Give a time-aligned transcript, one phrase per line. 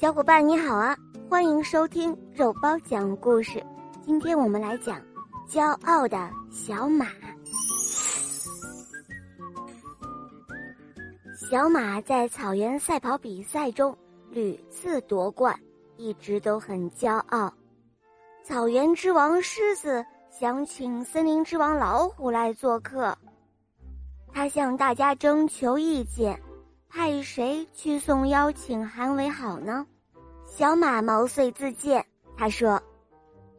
[0.00, 0.96] 小伙伴你好啊，
[1.28, 3.60] 欢迎收听肉包讲故事。
[4.06, 5.02] 今天我们来讲
[5.50, 7.08] 骄傲的小马。
[11.50, 13.98] 小马在草原赛跑比赛中
[14.30, 15.58] 屡次夺冠，
[15.96, 17.52] 一直都很骄傲。
[18.44, 23.18] 草原之王狮子想请森林之王老虎来做客，
[24.32, 26.40] 他向大家征求意见。
[26.88, 29.86] 派谁去送邀请函为好呢？
[30.46, 32.04] 小马毛遂自荐。
[32.36, 32.80] 他说：“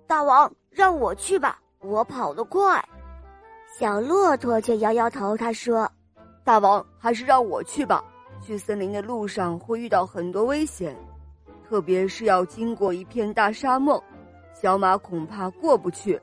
[0.08, 2.84] 大王，让我去吧，我跑得快。”
[3.78, 5.38] 小骆驼却摇摇头。
[5.38, 5.90] 他说
[6.44, 8.04] ：“大王，还是让我去吧。
[8.42, 10.96] 去森林的路上会遇到很多危险，
[11.68, 14.04] 特别是要经过一片大沙漠，
[14.60, 16.20] 小马恐怕过不去。”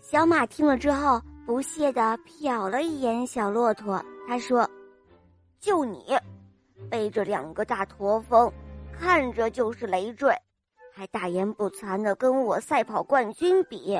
[0.00, 4.00] 小马听了之后，不屑地瞟了一眼小骆驼。
[4.28, 4.68] 他说。
[5.64, 6.14] 就你，
[6.90, 8.52] 背着两个大驼峰，
[8.92, 10.30] 看着就是累赘，
[10.92, 13.98] 还大言不惭的跟我赛跑冠军比，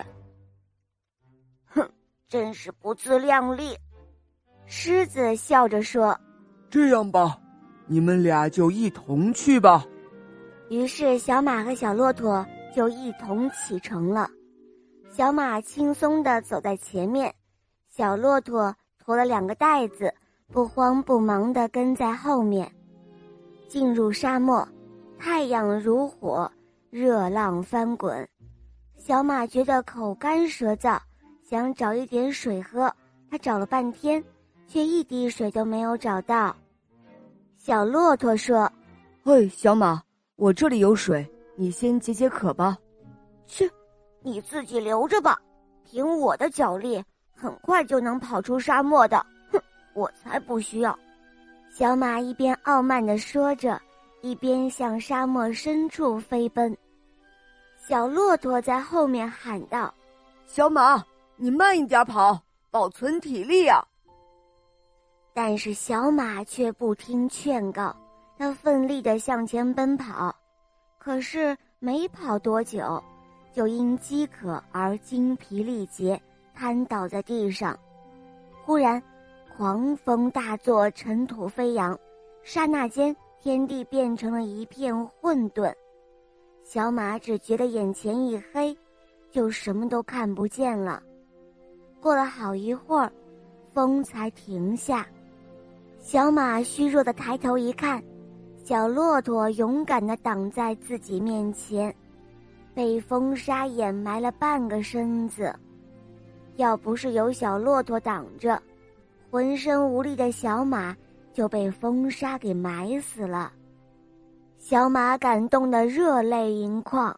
[1.64, 1.90] 哼，
[2.28, 3.74] 真是不自量力！
[4.66, 6.20] 狮子笑着说
[6.68, 7.40] ：“这样吧，
[7.86, 9.86] 你们俩就一同去吧。”
[10.68, 12.44] 于是小马和小骆驼
[12.76, 14.28] 就一同启程了。
[15.10, 17.34] 小马轻松的走在前面，
[17.88, 20.12] 小骆驼驮了两个袋子。
[20.52, 22.70] 不慌不忙地跟在后面，
[23.68, 24.66] 进入沙漠，
[25.18, 26.50] 太阳如火，
[26.90, 28.28] 热浪翻滚，
[28.96, 30.98] 小马觉得口干舌燥，
[31.42, 32.92] 想找一点水喝。
[33.30, 34.22] 他找了半天，
[34.68, 36.54] 却一滴水都没有找到。
[37.56, 38.70] 小骆驼说
[39.24, 40.00] ：“嘿，小马，
[40.36, 42.78] 我这里有水，你先解解渴吧。”
[43.46, 43.68] 去，
[44.22, 45.36] 你自己留着吧，
[45.84, 47.02] 凭我的脚力，
[47.34, 49.26] 很快就能跑出沙漠的。
[49.94, 50.98] 我才不需要！
[51.70, 53.80] 小马一边傲慢的说着，
[54.20, 56.76] 一边向沙漠深处飞奔。
[57.76, 59.92] 小骆驼在后面喊道
[60.46, 61.04] ：“小马，
[61.36, 63.84] 你慢一点跑，保存体力啊！”
[65.34, 67.94] 但是小马却不听劝告，
[68.38, 70.34] 他奋力的向前奔跑，
[70.96, 73.02] 可是没跑多久，
[73.52, 76.20] 就因饥渴而精疲力竭，
[76.54, 77.76] 瘫倒在地上。
[78.64, 79.02] 忽然。
[79.56, 81.96] 狂风大作，尘土飞扬，
[82.42, 85.72] 刹那间，天地变成了一片混沌。
[86.64, 88.76] 小马只觉得眼前一黑，
[89.30, 91.00] 就什么都看不见了。
[92.00, 93.12] 过了好一会儿，
[93.72, 95.06] 风才停下。
[96.00, 98.02] 小马虚弱的抬头一看，
[98.56, 101.94] 小骆驼勇敢的挡在自己面前，
[102.74, 105.54] 被风沙掩埋了半个身子。
[106.56, 108.60] 要不是有小骆驼挡着，
[109.34, 110.96] 浑身无力的小马
[111.32, 113.52] 就被风沙给埋死了，
[114.58, 117.12] 小马感动得热泪盈眶。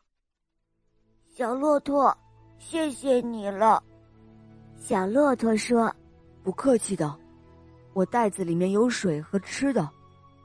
[1.29, 2.17] 小骆驼，
[2.57, 3.83] 谢谢你了。
[4.79, 5.95] 小骆驼说
[6.43, 7.15] ：“不客气的，
[7.93, 9.87] 我袋子里面有水和吃的，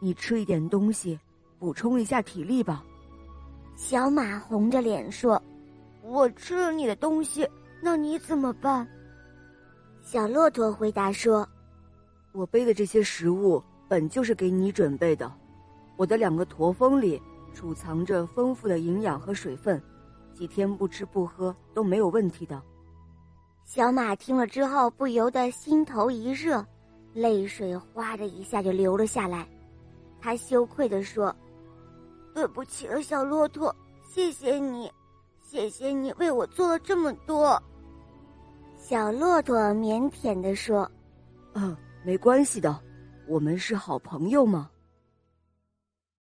[0.02, 1.18] 你吃一点东西，
[1.58, 2.84] 补充一下体力吧。”
[3.78, 5.42] 小马红着脸说
[6.03, 7.48] ：“我吃了你的东西，
[7.82, 8.86] 那你怎么办？”
[10.03, 11.48] 小骆驼回答说。
[12.34, 15.31] 我背的这些食物本就是给你准备的，
[15.97, 17.22] 我的两个驼峰里
[17.53, 19.81] 储藏着丰富的营养和水分，
[20.34, 22.62] 几天不吃不喝都没有问题的。
[23.66, 26.66] 小马听了之后，不由得心头一热，
[27.14, 29.47] 泪水哗的一下就流了下来。
[30.20, 31.36] 他羞愧地说
[32.34, 33.75] ：“对不起了，小骆驼，
[34.09, 34.90] 谢谢你，
[35.41, 37.62] 谢谢你为我做了这么多。”
[38.80, 40.90] 小骆驼腼腆地说
[41.53, 42.80] ：“嗯。”没关系的，
[43.28, 44.70] 我们是好朋友嘛。